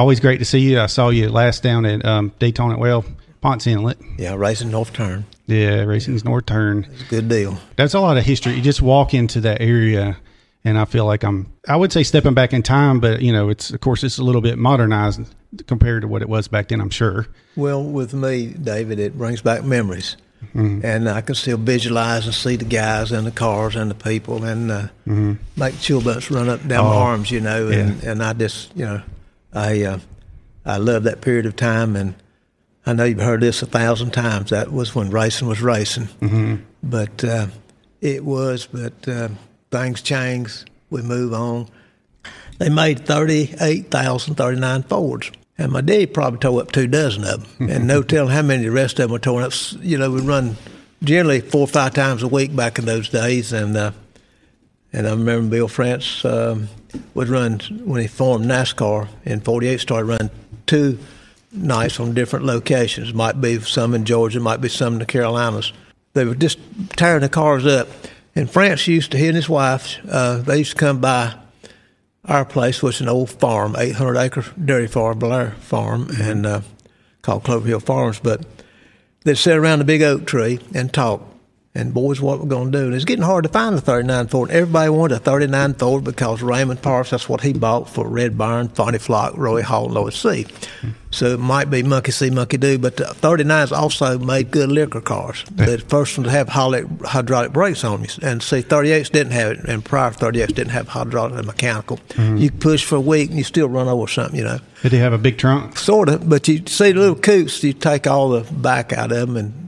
[0.00, 0.80] Always great to see you.
[0.80, 3.04] I saw you last down at um, Daytona, well,
[3.42, 3.98] Ponce Inlet.
[4.16, 5.26] Yeah, racing North Turn.
[5.46, 6.88] Yeah, Racing's North Turn.
[6.90, 7.58] It's a good deal.
[7.76, 8.54] That's a lot of history.
[8.54, 10.16] You just walk into that area,
[10.64, 13.50] and I feel like I'm, I would say stepping back in time, but, you know,
[13.50, 15.20] it's, of course, it's a little bit modernized
[15.66, 17.26] compared to what it was back then, I'm sure.
[17.54, 20.16] Well, with me, David, it brings back memories.
[20.54, 24.44] And I can still visualize and see the guys and the cars and the people
[24.44, 24.88] and uh,
[25.56, 27.68] make chill bumps run up down my Oh, arms, you know.
[27.68, 29.02] And, and I just, you know,
[29.52, 29.98] I uh,
[30.64, 31.96] I love that period of time.
[31.96, 32.14] And
[32.86, 34.50] I know you've heard this a thousand times.
[34.50, 36.08] That was when racing was racing.
[36.82, 37.46] But uh,
[38.00, 39.28] it was, but uh,
[39.70, 40.64] things change.
[40.90, 41.68] We move on.
[42.58, 45.30] They made 38,039 Fords.
[45.58, 47.68] And my daddy probably tore up two dozen of them.
[47.68, 49.52] and no telling how many the rest of them were torn up.
[49.80, 50.56] You know, we run
[51.02, 53.52] generally four or five times a week back in those days.
[53.52, 53.92] And uh,
[54.92, 56.68] and I remember Bill France um,
[57.14, 60.30] would run, when he formed NASCAR in 48, started running
[60.66, 60.98] two
[61.52, 63.12] nights on different locations.
[63.12, 65.72] Might be some in Georgia, might be some in the Carolinas.
[66.12, 66.58] They were just
[66.96, 67.88] tearing the cars up.
[68.34, 71.34] And France used to, he and his wife, uh, they used to come by
[72.24, 76.60] our place, which is an old farm, 800 acre dairy farm, Blair Farm, and uh,
[77.22, 78.20] called Clover Hill Farms.
[78.20, 78.44] But
[79.24, 81.22] they'd sit around the big oak tree and talk.
[81.72, 82.84] And boys, what we're going to do?
[82.86, 84.50] And it's getting hard to find a 39 Ford.
[84.50, 88.68] Everybody wanted a 39 Ford because Raymond Parks, that's what he bought for Red Byron,
[88.70, 90.46] Fonty Flock, Roy Hall, and Lloyd Seay
[91.12, 95.00] So it might be monkey see, monkey do, but the 39s also made good liquor
[95.00, 95.44] cars.
[95.52, 98.08] The first ones to have hydraulic, brakes on you.
[98.20, 101.98] And see, 38s didn't have it, and prior 38s didn't have hydraulic and mechanical.
[102.08, 102.36] Mm-hmm.
[102.38, 104.98] You push for a week and you still run over something, you know Did he
[104.98, 105.78] have a big trunk?
[105.78, 106.28] sort of.
[106.28, 109.59] But you see the little coots, you take all the back out of them, and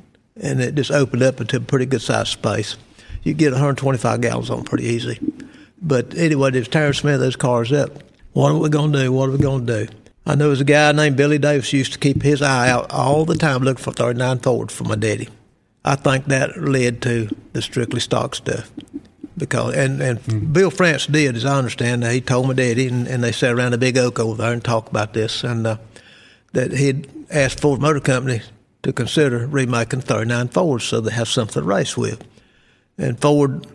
[0.43, 2.77] and it just opened up into a pretty good sized space.
[3.23, 5.19] You get 125 gallons on pretty easy.
[5.81, 7.91] But anyway, was tearing some of those cars up.
[8.33, 9.13] What are we going to do?
[9.13, 9.93] What are we going to do?
[10.25, 12.91] I know there's a guy named Billy Davis who used to keep his eye out
[12.91, 15.29] all the time looking for 39 Fords for my daddy.
[15.85, 18.71] I think that led to the strictly stock stuff.
[19.37, 23.25] Because and, and Bill France did, as I understand, he told my daddy, and, and
[23.25, 25.79] they sat around a big oak over there and talked about this, and uh,
[26.53, 28.43] that he'd asked Ford Motor Company
[28.83, 32.25] to consider remaking 39 Fords so they have something to race with.
[32.99, 33.67] And Ford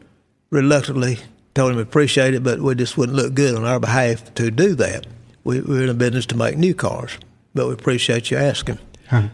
[0.50, 1.20] reluctantly
[1.54, 4.52] told him we appreciate it, but we just wouldn't look good on our behalf to
[4.52, 5.08] do that.
[5.44, 7.18] We, we're in a business to make new cars,
[7.54, 8.80] but we appreciate you asking.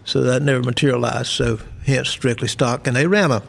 [0.05, 1.27] So that never materialized.
[1.29, 3.41] So hence strictly stock, and they ran a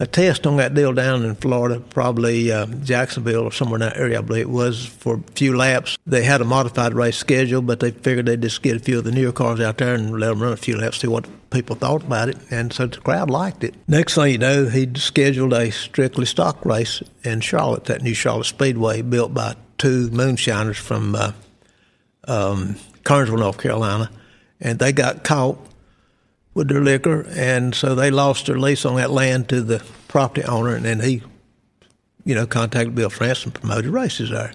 [0.00, 3.96] a test on that deal down in Florida, probably uh, Jacksonville or somewhere in that
[3.96, 5.96] area, I believe it was, for a few laps.
[6.04, 9.04] They had a modified race schedule, but they figured they'd just get a few of
[9.04, 11.76] the newer cars out there and let them run a few laps, see what people
[11.76, 12.36] thought about it.
[12.50, 13.74] And so the crowd liked it.
[13.86, 18.46] Next thing you know, he'd scheduled a strictly stock race in Charlotte, that new Charlotte
[18.46, 21.32] Speedway built by two moonshiners from uh,
[22.26, 22.74] um,
[23.04, 24.10] Kernersville, North Carolina.
[24.60, 25.58] And they got caught
[26.54, 30.44] with their liquor, and so they lost their lease on that land to the property
[30.44, 31.22] owner, and then he,
[32.24, 34.52] you know, contacted Bill France and promoted races there.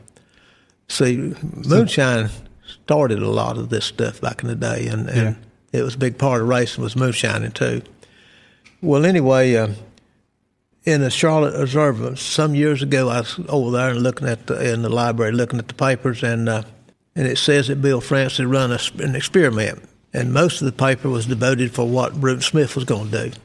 [0.87, 1.35] See,
[1.67, 2.29] moonshine
[2.65, 5.35] started a lot of this stuff back in the day, and, and
[5.71, 7.81] it was a big part of racing was moonshining too.
[8.81, 9.73] Well, anyway, uh,
[10.85, 14.73] in the Charlotte Observer some years ago, I was over there and looking at the,
[14.73, 16.63] in the library, looking at the papers, and uh,
[17.15, 20.71] and it says that Bill France had run a, an experiment, and most of the
[20.71, 23.37] paper was devoted for what Bruton Smith was going to do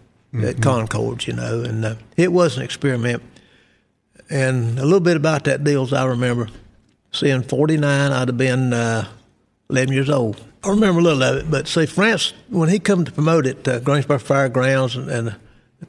[0.43, 3.23] at Concord, you know, and uh, it was an experiment.
[4.31, 6.49] And a little bit about that deal, as I remember,
[7.13, 9.07] seeing 49, I'd have been uh,
[9.71, 10.43] 11 years old.
[10.65, 13.69] I remember a little of it, but see, France, when he come to promote it,
[13.69, 15.37] uh, Greensboro Fairgrounds and, and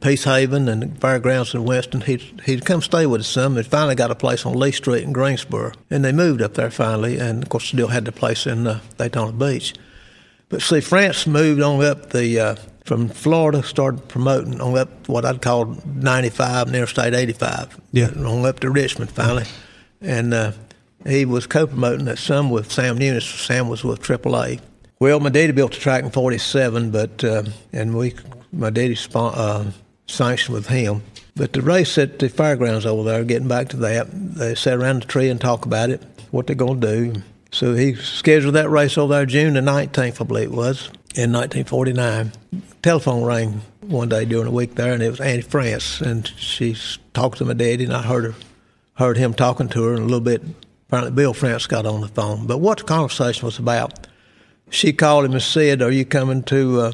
[0.02, 3.66] Peace Haven and the Fairgrounds in Weston, he'd, he'd come stay with us some and
[3.66, 5.72] finally got a place on Lee Street in Greensboro.
[5.90, 8.82] And they moved up there finally, and of course, still had the place in uh,
[8.98, 9.74] Daytona Beach.
[10.50, 15.26] But see, France moved on up the uh, from Florida, started promoting on up what
[15.26, 17.80] I'd call 95 and Interstate 85.
[17.92, 18.10] Yeah.
[18.18, 19.46] On up to Richmond finally,
[20.02, 20.52] and uh,
[21.06, 23.46] he was co-promoting that some with Sam Nunis.
[23.46, 24.62] Sam was with AAA.
[25.00, 27.44] Well, my daddy built the track in '47, but uh,
[27.74, 28.14] and we,
[28.52, 29.72] my daddy spon- uh,
[30.08, 31.02] sanctioned with him.
[31.36, 35.02] But the race at the fairgrounds over there, getting back to that, they sat around
[35.02, 37.22] the tree and talk about it, what they're going to do.
[37.56, 41.32] So he scheduled that race over there June the 19th, I believe it was, in
[41.32, 42.34] 1949.
[42.82, 46.76] Telephone rang one day during the week there, and it was Annie France, and she
[47.14, 48.36] talked to my daddy, and I heard her,
[48.96, 50.44] heard him talking to her, and a little bit.
[50.90, 52.46] Apparently, Bill France got on the phone.
[52.46, 54.06] But what the conversation was about,
[54.70, 56.92] she called him and said, "Are you coming to uh,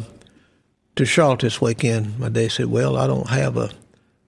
[0.96, 3.72] to Charlotte this weekend?" My dad said, "Well, I don't have a.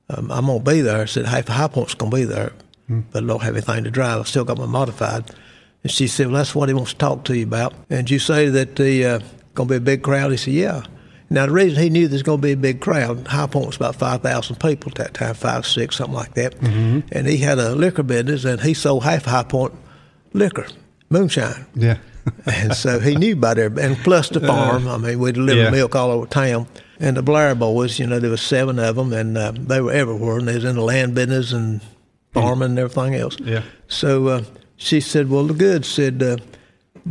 [0.09, 2.53] Um, I'm gonna be there." I said, "Hey, High Point's gonna be there,
[2.89, 4.19] but I don't have anything to drive.
[4.19, 5.29] I still got my modified."
[5.83, 7.73] And she said, well, that's what he wants to talk to you about.
[7.89, 9.19] And you say that the uh,
[9.53, 10.31] going to be a big crowd?
[10.31, 10.83] He said, yeah.
[11.29, 13.75] Now, the reason he knew there's going to be a big crowd, High Point was
[13.75, 16.55] about 5,000 people at that time, five, six, something like that.
[16.59, 17.07] Mm-hmm.
[17.11, 19.73] And he had a liquor business, and he sold half High Point
[20.33, 20.67] liquor,
[21.09, 21.65] moonshine.
[21.73, 21.97] Yeah.
[22.45, 23.77] and so he knew about it.
[23.77, 24.87] And plus the farm.
[24.87, 25.69] I mean, we delivered yeah.
[25.71, 26.67] milk all over town.
[26.99, 29.91] And the Blair boys, you know, there was seven of them, and uh, they were
[29.91, 30.37] everywhere.
[30.37, 31.81] And they was in the land business and
[32.33, 33.37] farming and everything else.
[33.39, 33.63] Yeah.
[33.87, 34.43] So uh,
[34.77, 36.37] she said, well, the good said, uh,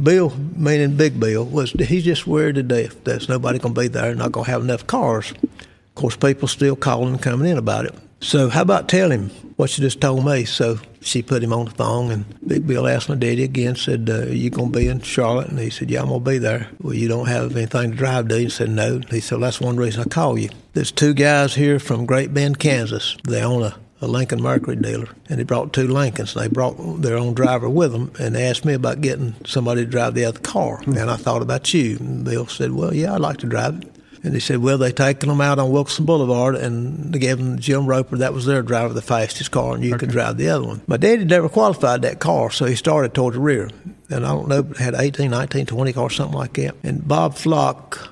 [0.01, 3.05] Bill, meaning Big Bill, was he's just worried to death.
[3.05, 5.33] There's nobody to be there, not to have enough cars.
[5.33, 7.95] Of course, people still calling and coming in about it.
[8.21, 10.45] So how about tell him what you just told me?
[10.45, 14.09] So she put him on the phone, and Big Bill asked my daddy again, said,
[14.09, 15.49] uh, you to be in Charlotte?
[15.49, 16.69] And he said, yeah, I'm to be there.
[16.81, 18.45] Well, you don't have anything to drive, do you?
[18.45, 19.01] He said, no.
[19.11, 20.51] He said, well, that's one reason I call you.
[20.73, 23.17] There's two guys here from Great Bend, Kansas.
[23.25, 26.35] They own a a Lincoln Mercury dealer, and he brought two Lincolns.
[26.35, 29.91] They brought their own driver with them, and they asked me about getting somebody to
[29.91, 30.79] drive the other car.
[30.79, 30.99] Mm-hmm.
[30.99, 31.99] And I thought about you.
[31.99, 33.89] And Bill said, "Well, yeah, I'd like to drive it."
[34.25, 37.61] And he said, "Well, they taken them out on Wilkinson Boulevard, and they gave them
[37.61, 38.17] Jim Roper.
[38.17, 40.01] That was their driver, the fastest car, and you okay.
[40.01, 43.35] could drive the other one." My daddy never qualified that car, so he started toward
[43.35, 43.71] the rear.
[44.11, 46.75] And I don't know, had 18, 19, 20 cars, something like that.
[46.83, 48.11] And Bob Flock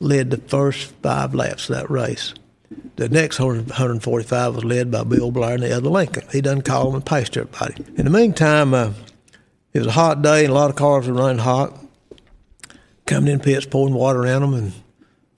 [0.00, 2.34] led the first five laps of that race.
[2.96, 6.24] The next 145 was led by Bill Blair and the other Lincoln.
[6.30, 7.84] He done called them and passed everybody.
[7.96, 8.92] In the meantime, uh,
[9.72, 11.78] it was a hot day and a lot of cars were running hot.
[13.06, 14.72] Coming in pits, pouring water around them and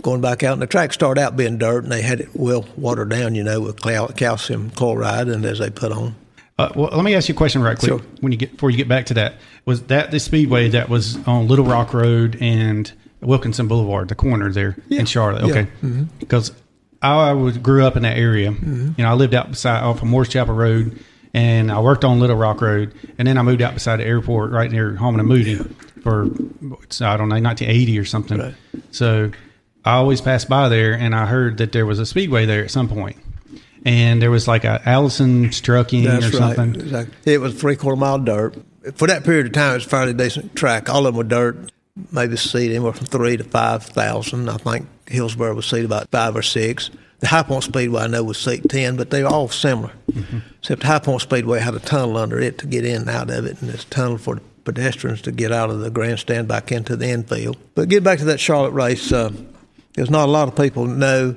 [0.03, 0.53] going back out.
[0.55, 3.43] And the track started out being dirt and they had it well watered down, you
[3.43, 6.15] know, with calcium chloride and as they put on.
[6.59, 7.89] Uh, well, let me ask you a question right quick.
[7.89, 8.01] Sure.
[8.21, 9.35] When you get before you get back to that,
[9.65, 14.53] was that the speedway that was on Little Rock Road and Wilkinson Boulevard, the corner
[14.53, 15.01] there yeah.
[15.01, 15.43] in Charlotte?
[15.43, 15.89] Okay, yeah.
[15.89, 16.05] mm-hmm.
[17.11, 18.51] I was, grew up in that area.
[18.51, 18.93] Mm-hmm.
[18.97, 20.99] You know, I lived out beside off of Morris Chapel Road,
[21.33, 24.53] and I worked on Little Rock Road, and then I moved out beside the airport
[24.53, 25.57] right near Holman and Moody
[26.03, 28.39] for I don't know 1980 or something.
[28.39, 28.55] Right.
[28.91, 29.31] So
[29.85, 32.71] I always passed by there, and I heard that there was a speedway there at
[32.71, 33.17] some point,
[33.85, 36.57] and there was like a Allison's trucking That's or right.
[36.57, 36.81] something.
[36.81, 37.35] Exactly.
[37.35, 38.57] It was three quarter mile dirt.
[38.95, 40.91] For that period of time, it was fairly decent track.
[40.91, 41.71] All of them were dirt
[42.11, 44.49] maybe seat anywhere from three to five thousand.
[44.49, 46.91] I think Hillsboro was seat about five or six.
[47.21, 49.93] The High Point Speedway I know was seat ten, but they're all similar.
[50.11, 50.39] Mm-hmm.
[50.59, 53.47] Except High Point Speedway had a tunnel under it to get in and out of
[53.47, 57.09] it, and a tunnel for pedestrians to get out of the grandstand back into the
[57.09, 57.57] infield.
[57.75, 59.13] But get back to that Charlotte race.
[59.13, 59.33] Uh,
[59.95, 61.37] there's not a lot of people know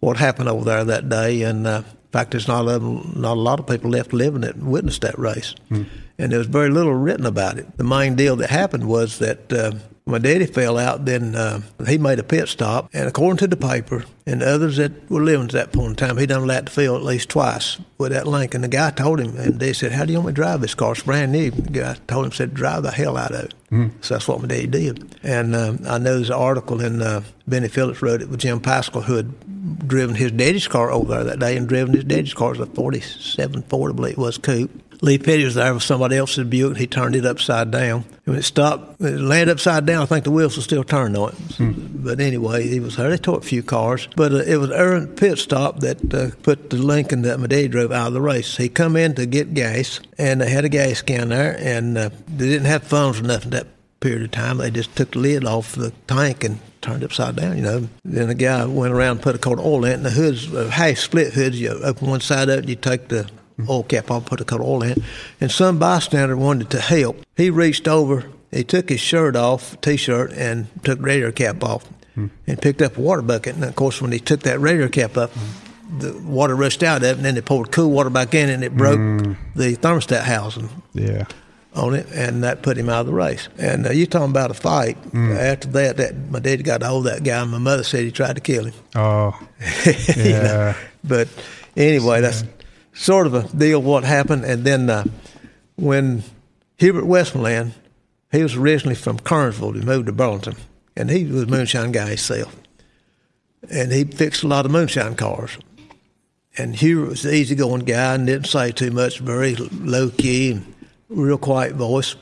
[0.00, 3.40] what happened over there that day, and uh, in fact, there's not a, not a
[3.40, 5.54] lot of people left living that witnessed that race.
[5.70, 5.86] Mm.
[6.18, 7.76] And there was very little written about it.
[7.76, 9.72] The main deal that happened was that uh,
[10.10, 12.90] my daddy fell out, then uh, he made a pit stop.
[12.92, 16.18] And according to the paper and others that were living at that point in time,
[16.18, 18.62] he done lapped the field at least twice with that Lincoln.
[18.62, 20.74] The guy told him, and they said, How do you want me to drive this
[20.74, 20.92] car?
[20.92, 21.50] It's brand new.
[21.50, 23.54] The guy told him, said, Drive the hell out of it.
[23.70, 23.92] Mm.
[24.00, 25.16] So that's what my daddy did.
[25.22, 28.60] And um, I know there's an article in uh, Benny Phillips wrote it with Jim
[28.60, 32.34] Paschal, who had driven his daddy's car over there that day and driven his daddy's
[32.34, 32.54] car.
[32.54, 34.70] It was a 47 Ford, I believe it was, coupe
[35.02, 36.76] Lee Petty was there with somebody else's Buick.
[36.76, 38.04] He turned it upside down.
[38.24, 40.02] When it stopped, it landed upside down.
[40.02, 41.34] I think the wheels were still turned on it.
[41.56, 41.72] Hmm.
[42.02, 43.08] But anyway, he was there.
[43.08, 44.08] They tore a few cars.
[44.14, 47.70] But uh, it was Aaron pit stop that uh, put the Lincoln that my dad
[47.70, 48.56] drove out of the race.
[48.56, 52.10] He come in to get gas, and they had a gas can there, and uh,
[52.28, 53.68] they didn't have phones or nothing that
[54.00, 54.58] period of time.
[54.58, 57.88] They just took the lid off the tank and turned it upside down, you know.
[58.04, 60.10] Then the guy went around and put a coat of oil in it, and the
[60.10, 61.60] hood's uh, half split hoods.
[61.60, 63.30] You open one side up, and you take the
[63.68, 64.98] oil cap on, put a coat of oil in it.
[65.40, 67.24] And some bystander wanted to help.
[67.36, 72.28] He reached over, he took his shirt off, t-shirt, and took radiator cap off, hmm.
[72.46, 73.54] and picked up a water bucket.
[73.54, 75.30] And of course, when he took that radiator cap up,
[75.98, 78.62] the water rushed out of it, and then they poured cool water back in, and
[78.62, 78.98] it broke
[79.54, 80.68] the thermostat housing.
[80.94, 81.24] Yeah.
[81.72, 83.48] On it, and that put him out of the race.
[83.56, 85.00] And uh, you're talking about a fight.
[85.12, 85.36] Mm.
[85.36, 88.02] After that, that my dad got a hold of that guy, and my mother said
[88.02, 88.74] he tried to kill him.
[88.96, 89.92] Oh, yeah.
[90.16, 90.74] you know?
[91.04, 91.28] But
[91.76, 92.42] anyway, that's
[92.92, 94.44] sort of a deal what happened.
[94.44, 95.04] And then uh,
[95.76, 96.22] when
[96.78, 97.74] Hubert Westmoreland,
[98.32, 100.56] he was originally from Kernersville, he moved to Burlington,
[100.96, 102.56] and he was a moonshine guy himself.
[103.70, 105.58] And he fixed a lot of moonshine cars.
[106.56, 110.74] And Hubert was an easygoing guy and didn't say too much, very low key and
[111.08, 112.16] real quiet voice.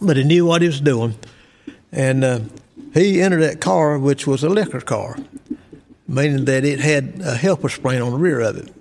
[0.00, 1.16] But he knew what he was doing.
[1.90, 2.40] And uh,
[2.94, 5.16] he entered that car, which was a liquor car,
[6.06, 8.72] meaning that it had a helper spring on the rear of it.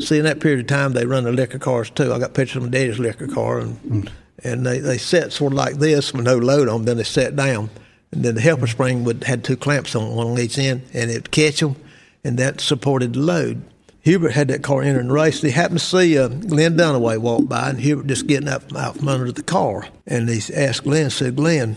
[0.00, 2.12] See, in that period of time, they run the liquor cars too.
[2.12, 4.10] I got pictures of my daddy's liquor car, and mm.
[4.44, 6.76] and they, they set sort of like this with no load on.
[6.76, 7.70] Them, then they sat down,
[8.12, 11.10] and then the helper spring would had two clamps on one on each end, and
[11.10, 11.74] it'd catch them,
[12.22, 13.62] and that supported the load.
[14.02, 15.42] Hubert had that car entering the race.
[15.42, 18.96] He happened to see uh, Glenn Dunaway walk by, and Hubert just getting up out
[18.96, 19.86] from under the car.
[20.06, 21.76] And he asked Glenn, said, Glenn,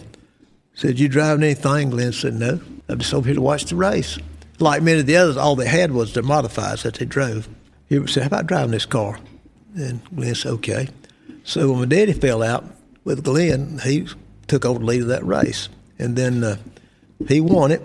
[0.76, 1.90] said, you driving anything?
[1.90, 2.62] Glenn said, no.
[2.88, 4.18] I'm just over here to watch the race.
[4.60, 7.50] Like many of the others, all they had was their modifieds that they drove.
[7.92, 9.20] Hubert said, how about driving this car?
[9.76, 10.88] And Glenn said, okay.
[11.44, 12.64] So when my daddy fell out
[13.04, 14.08] with Glenn, he
[14.48, 15.68] took over the lead of that race.
[16.00, 16.56] And then uh,
[17.28, 17.82] he won it.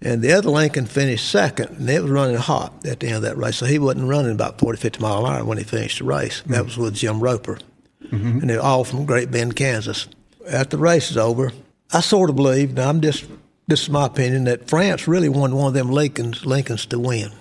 [0.00, 3.22] And the other Lincoln finished second, and it was running hot at the end of
[3.22, 3.56] that race.
[3.56, 6.42] So he wasn't running about 40, 50 mile an hour when he finished the race.
[6.42, 6.52] Mm-hmm.
[6.52, 7.58] That was with Jim Roper.
[8.04, 8.38] Mm-hmm.
[8.38, 10.06] And they're all from Great Bend, Kansas.
[10.48, 11.50] After the race is over,
[11.92, 13.24] I sort of believe, now I'm just,
[13.66, 17.32] this is my opinion, that France really wanted one of them Lincolns, Lincolns to win.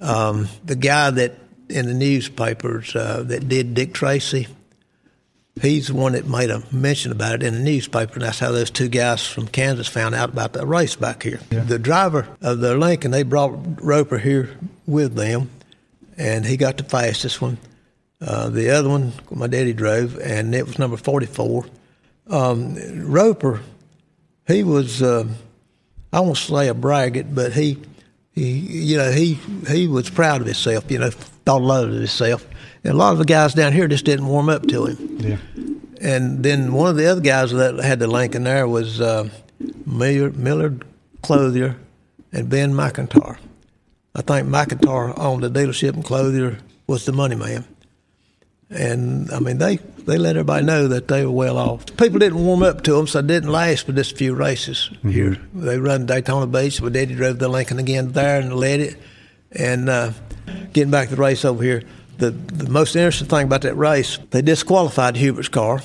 [0.00, 1.32] Um, the guy that
[1.68, 4.46] in the newspapers uh, that did Dick Tracy,
[5.60, 8.52] he's the one that made a mention about it in the newspaper, and that's how
[8.52, 11.40] those two guys from Kansas found out about the race back here.
[11.50, 11.60] Yeah.
[11.64, 15.50] The driver of the Lincoln, they brought Roper here with them,
[16.16, 17.58] and he got the fastest one.
[18.20, 21.66] Uh, the other one, my daddy drove, and it was number 44.
[22.28, 22.74] Um,
[23.10, 23.60] Roper,
[24.46, 25.26] he was, uh,
[26.12, 27.78] I won't say a braggart, but he,
[28.36, 30.88] he, you know, he he was proud of himself.
[30.90, 32.46] You know, thought a lot of himself.
[32.84, 35.16] And a lot of the guys down here just didn't warm up to him.
[35.18, 35.38] Yeah.
[36.00, 39.28] And then one of the other guys that had the Lincoln there was uh,
[39.86, 40.84] Miller, Millard
[41.22, 41.76] Clothier
[42.32, 43.38] and Ben McIntyre.
[44.14, 47.64] I think McIntyre owned the dealership and Clothier was the money man.
[48.68, 51.86] And I mean, they, they let everybody know that they were well off.
[51.96, 54.90] People didn't warm up to them, so it didn't last but just a few races
[54.92, 55.10] mm-hmm.
[55.10, 55.36] here.
[55.54, 58.96] They run Daytona Beach, but Daddy drove the Lincoln again there and led it.
[59.52, 60.12] And uh,
[60.72, 61.82] getting back to the race over here,
[62.18, 65.80] the, the most interesting thing about that race, they disqualified Hubert's car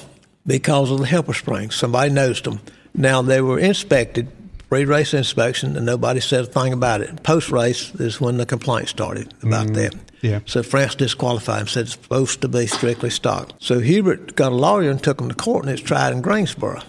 [0.47, 1.75] because of the helper springs.
[1.75, 2.59] Somebody noticed them.
[2.95, 4.27] Now, they were inspected,
[4.71, 7.23] pre race inspection, and nobody said a thing about it.
[7.23, 9.95] Post race is when the complaint started about mm, that.
[10.21, 10.39] Yeah.
[10.45, 13.51] So France disqualified him, said it's supposed to be strictly stock.
[13.59, 16.81] So Hubert got a lawyer and took him to court, and it's tried in Greensboro.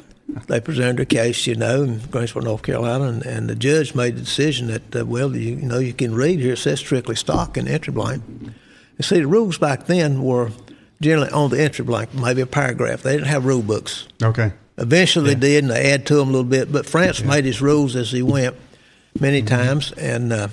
[0.47, 4.15] They presented their case, you know, in Greensboro, North Carolina, and, and the judge made
[4.17, 7.17] the decision that, uh, well, you, you know, you can read here, it says strictly
[7.17, 8.23] stock and entry blank.
[8.41, 10.53] You see, the rules back then were
[11.01, 13.03] generally on the entry blank, maybe a paragraph.
[13.03, 14.07] They didn't have rule books.
[14.23, 14.53] Okay.
[14.79, 15.35] Eventually yeah.
[15.35, 16.73] they did, and they add to them a little bit.
[16.73, 17.26] But France yeah.
[17.26, 18.57] made his rules as he went
[19.19, 19.55] many mm-hmm.
[19.55, 20.49] times, and uh,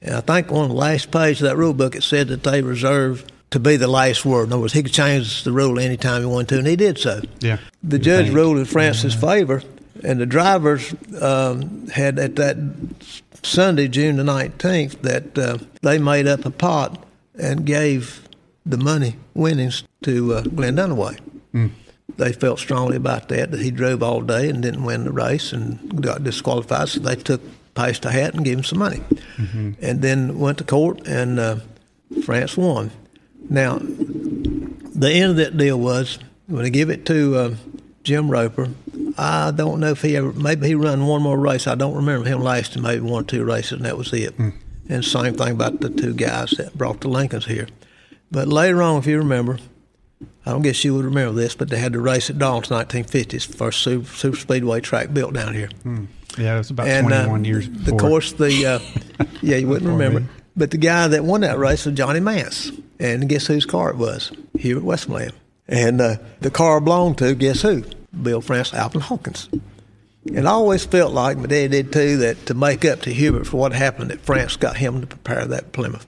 [0.00, 2.62] and I think on the last page of that rule book it said that they
[2.62, 4.44] reserved to be the last word.
[4.44, 6.98] In other words, he could change the rule anytime he wanted to, and he did
[6.98, 7.20] so.
[7.40, 7.58] Yeah.
[7.82, 9.62] The judge ruled in France's favor,
[10.02, 12.56] and the drivers um, had at that
[13.42, 17.04] Sunday, June the 19th, that uh, they made up a pot
[17.38, 18.26] and gave
[18.64, 21.18] the money winnings to uh, Glenn Dunaway.
[21.52, 21.70] Mm.
[22.16, 25.52] They felt strongly about that, that he drove all day and didn't win the race
[25.52, 27.40] and got disqualified, so they took
[27.74, 28.98] passed a hat and gave him some money.
[29.36, 29.72] Mm-hmm.
[29.80, 31.56] And then went to court, and uh,
[32.24, 32.90] France won.
[33.48, 37.54] Now, the end of that deal was when they give it to uh,
[38.02, 38.68] Jim Roper.
[39.18, 41.66] I don't know if he ever, maybe he run one more race.
[41.66, 44.36] I don't remember him lasting maybe one or two races, and that was it.
[44.36, 44.54] Mm.
[44.88, 47.68] And same thing about the two guys that brought the Lincolns here.
[48.30, 49.58] But later on, if you remember,
[50.44, 53.54] I don't guess you would remember this, but they had the race at Darlington 1950s,
[53.54, 55.68] first super, super speedway track built down here.
[55.84, 56.08] Mm.
[56.36, 57.94] Yeah, it was about and, 21 uh, years before.
[57.94, 60.20] Of course, the uh, yeah, you wouldn't remember.
[60.20, 60.26] Me.
[60.56, 62.78] But the guy that won that race was Johnny Mantz.
[62.98, 64.30] And guess whose car it was?
[64.52, 65.34] Here Hubert Westmoreland.
[65.66, 67.84] And uh, the car belonged to, guess who?
[68.22, 69.48] Bill France Alvin Hawkins.
[70.32, 73.46] And I always felt like, my dad did too, that to make up to Hubert
[73.46, 76.06] for what happened, that France got him to prepare that Plymouth.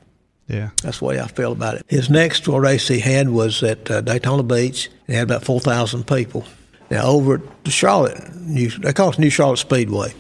[0.49, 0.71] Yeah.
[0.83, 1.87] That's the way I feel about it.
[1.89, 4.91] His next race he had was at uh, Daytona Beach.
[5.07, 6.45] He had about 4,000 people.
[6.91, 10.13] Now, over at Charlotte, New, they call it New Charlotte Speedway,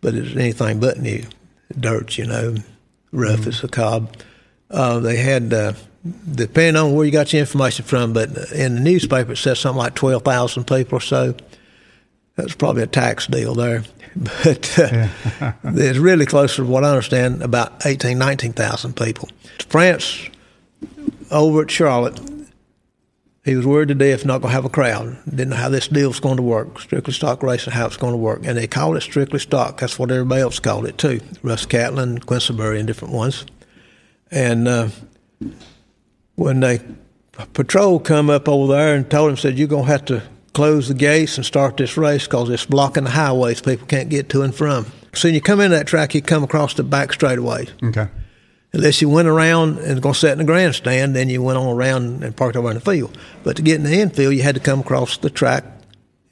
[0.00, 1.24] but it's anything but new.
[1.78, 2.56] Dirt, you know,
[3.12, 3.48] rough mm-hmm.
[3.50, 4.16] as a cob.
[4.70, 5.74] Uh, they had, uh,
[6.32, 9.78] depending on where you got your information from, but in the newspaper it says something
[9.78, 11.34] like 12,000 people or so.
[12.38, 13.82] That's probably a tax deal there.
[14.42, 15.06] But uh,
[15.64, 19.28] it's really closer to what I understand, about 18, 19,000 people.
[19.68, 20.28] France,
[21.30, 22.18] over at Charlotte,
[23.44, 25.18] he was worried to death not going to have a crowd.
[25.24, 26.80] Didn't know how this deal was going to work.
[26.80, 28.44] Strictly stock racing, how it's going to work.
[28.44, 29.78] And they called it strictly stock.
[29.78, 31.20] That's what everybody else called it too.
[31.42, 33.46] Russ Catlin, Quincy Berry, and different ones.
[34.32, 34.88] And uh,
[36.34, 36.80] when they
[37.52, 40.22] patrol come up over there and told him, said, you're going to have to
[40.58, 43.60] close the gates and start this race because it's blocking the highways.
[43.60, 44.86] People can't get to and from.
[45.14, 47.68] So when you come in that track, you come across the back straightaway.
[47.80, 48.08] Okay.
[48.72, 51.76] Unless you went around and going to sit in the grandstand, then you went on
[51.76, 53.16] around and parked over in the field.
[53.44, 55.62] But to get in the infield, you had to come across the track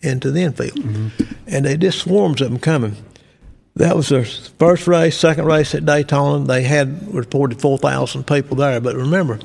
[0.00, 0.74] into the infield.
[0.74, 1.22] Mm-hmm.
[1.46, 2.96] And they just swarms of them coming.
[3.76, 6.44] That was their first race, second race at Daytona.
[6.44, 8.80] They had reported 4,000 people there.
[8.80, 9.38] But remember,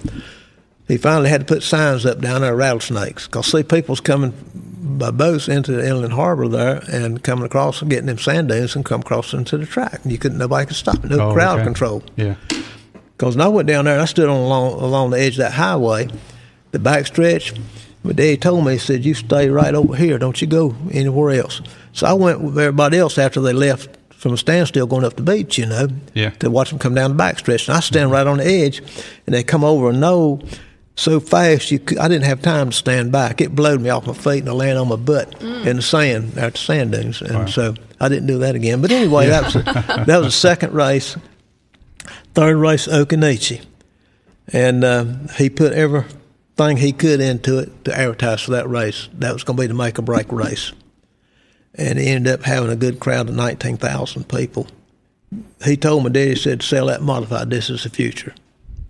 [0.92, 3.26] he finally had to put signs up down there, rattlesnakes.
[3.28, 4.34] Because, see, people's coming
[4.98, 8.76] by boats into the Inland Harbor there and coming across and getting them sand dunes
[8.76, 10.02] and come across into the track.
[10.04, 11.12] And you couldn't, nobody could stop it.
[11.12, 11.64] No Oh, crowd okay.
[11.64, 12.04] control.
[12.16, 12.36] Yeah.
[13.18, 15.38] Because when I went down there, and I stood on along, along the edge of
[15.38, 16.08] that highway,
[16.72, 17.54] the back stretch.
[18.04, 20.18] But Daddy told me, he said, You stay right over here.
[20.18, 21.62] Don't you go anywhere else.
[21.94, 25.24] So I went with everybody else after they left from a standstill going up the
[25.24, 26.32] beach, you know, Yeah.
[26.40, 27.68] to watch them come down the back stretch.
[27.68, 28.82] And I stand right on the edge,
[29.26, 30.44] and they come over and knoll
[30.96, 33.42] so fast you could, I didn't have time to stand back.
[33.42, 36.38] It blowed me off my feet, and I landed on my butt in the sand
[36.38, 37.22] at the sand dunes.
[37.22, 37.46] And Wow.
[37.48, 38.82] so I didn't do that again.
[38.82, 39.64] But anyway, that was a,
[40.06, 41.16] that was the second race.
[42.34, 43.66] Third race, Occoneechee.
[44.54, 45.06] And uh,
[45.38, 49.08] he put everything he could into it to advertise for that race.
[49.14, 50.72] That was going to be the make or break race.
[51.76, 54.68] And he ended up having a good crowd of 19,000 people.
[55.64, 57.50] He told my daddy, he said, sell that modified.
[57.50, 58.34] This is the future.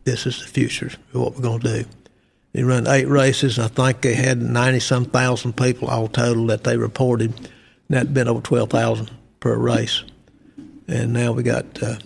[0.03, 1.89] This is the future of what we're going to do.
[2.53, 6.48] He run eight races, and I think they had 90 some thousand people all total
[6.48, 7.34] that they reported.
[7.38, 7.50] And
[7.89, 10.03] that'd been over 12,000 per race.
[10.88, 11.98] And now we got, uh,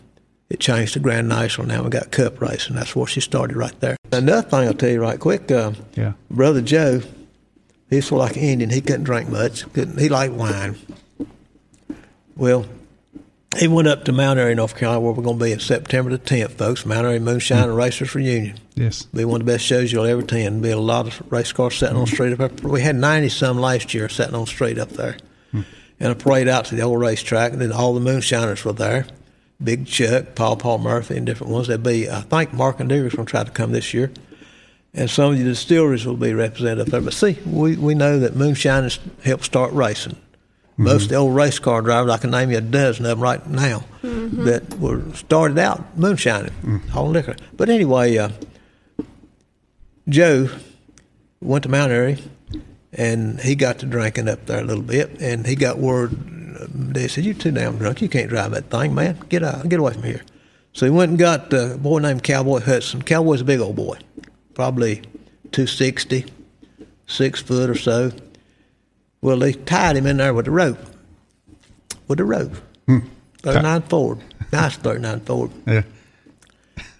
[0.49, 1.65] it changed to Grand National.
[1.65, 3.97] Now we got Cup race, and that's where she started right there.
[4.11, 6.13] Another thing I'll tell you right quick uh, Yeah.
[6.29, 7.01] Brother Joe,
[7.89, 8.69] he's sort of like an Indian.
[8.69, 9.71] He couldn't drink much.
[9.73, 10.75] Couldn't, he liked wine.
[12.35, 12.65] Well,
[13.57, 16.12] he went up to Mount Airy, North Carolina, where we're going to be in September
[16.12, 16.85] the 10th, folks.
[16.85, 18.57] Mount Airy Moonshine and Racers Reunion.
[18.75, 19.03] Yes.
[19.03, 20.62] Be one of the best shows you'll ever attend.
[20.62, 22.13] Be a lot of race cars sitting on the mm.
[22.13, 22.69] street up there.
[22.69, 25.17] We had 90 some last year sitting on the street up there.
[25.53, 25.65] Mm.
[26.00, 27.53] And a parade out to the old racetrack.
[27.53, 29.07] And then all the moonshiners were there.
[29.63, 31.67] Big Chuck, Paul Paul Murphy, and different ones.
[31.67, 34.12] There'd be, I think Mark and Deary's going to try to come this year.
[34.93, 37.01] And some of the distilleries will be represented up there.
[37.01, 40.17] But see, we, we know that moonshiners help start racing.
[40.77, 43.22] Most of the old race car drivers, I can name you a dozen of them
[43.22, 46.51] right now, that were started out moonshining,
[46.91, 47.36] hauling liquor.
[47.55, 48.29] But anyway, uh,
[50.08, 50.50] Joe
[51.41, 52.17] went to Mount Airy,
[52.94, 56.12] and he got to drinking up there a little bit, and he got word.
[56.60, 58.01] uh, They said, "You're too damn drunk.
[58.01, 59.17] You can't drive that thing, man.
[59.30, 59.67] Get out.
[59.69, 60.21] Get away from here."
[60.73, 63.02] So he went and got uh, a boy named Cowboy Hudson.
[63.02, 63.97] Cowboy's a big old boy,
[64.54, 64.95] probably
[65.54, 66.26] 260,
[67.08, 68.12] six foot or so.
[69.21, 70.80] Well, they tied him in there with a rope.
[72.08, 72.54] With a rope.
[73.41, 74.19] 39 Ford.
[74.51, 75.51] Nice 39 Ford.
[75.67, 75.84] Yeah.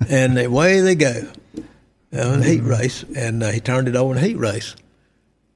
[0.10, 1.28] And away they go
[2.12, 3.04] in a heat race.
[3.16, 4.76] And uh, he turned it over in a heat race.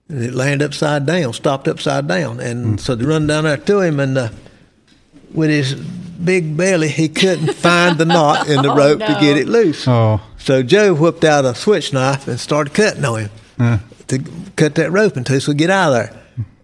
[0.08, 2.40] And it landed upside down, stopped upside down.
[2.40, 4.30] And so they run down there to him, and uh,
[5.34, 9.38] with his big belly, he couldn't find the knot in the Oh, rope to get
[9.38, 9.88] it loose.
[9.88, 10.20] Oh.
[10.38, 14.20] So Joe whipped out a switch knife and started cutting on him Uh, to
[14.56, 16.19] cut that rope in two so we get out of there.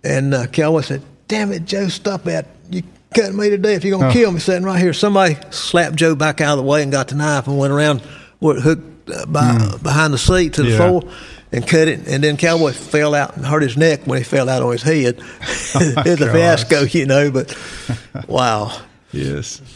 [0.06, 2.46] And uh, Cowboy said, Damn it, Joe, stop that.
[2.70, 2.84] You
[3.16, 3.84] cutting me to death.
[3.84, 4.22] You're going to Oh.
[4.22, 4.94] kill me sitting right here.
[4.94, 8.02] Somebody slapped Joe back out of the way and got the knife and went around
[8.42, 10.78] it hooked uh, by, behind the seat to the Yeah.
[10.78, 11.04] floor
[11.52, 12.08] and cut it.
[12.08, 14.84] And then Cowboy fell out and hurt his neck when he fell out on his
[14.84, 15.18] head.
[15.42, 17.56] it's a fiasco, you know, but
[18.28, 18.80] wow.
[19.12, 19.62] yes.